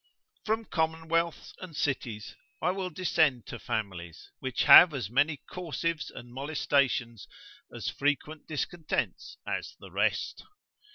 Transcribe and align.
From 0.45 0.65
commonwealths 0.65 1.53
and 1.61 1.75
cities, 1.75 2.33
I 2.59 2.71
will 2.71 2.89
descend 2.89 3.45
to 3.45 3.59
families, 3.59 4.31
which 4.39 4.63
have 4.63 4.95
as 4.95 5.11
many 5.11 5.43
corsives 5.47 6.09
and 6.09 6.33
molestations, 6.33 7.27
as 7.71 7.87
frequent 7.87 8.47
discontents 8.47 9.37
as 9.45 9.75
the 9.79 9.91
rest. 9.91 10.43